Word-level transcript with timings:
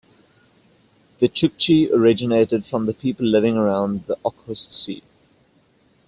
The 1.19 1.29
Chukchi 1.29 1.91
originated 1.91 2.65
from 2.65 2.87
the 2.87 2.93
people 2.95 3.27
living 3.27 3.55
around 3.55 4.05
the 4.07 4.15
Okhotsk 4.25 4.71
Sea. 4.73 5.03